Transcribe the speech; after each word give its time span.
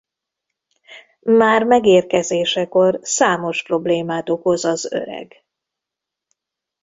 Már 1.19 1.63
megérkezésekor 1.63 2.99
számos 3.01 3.63
problémát 3.63 4.29
okoz 4.29 4.65
az 4.65 4.91
öreg. 4.91 5.43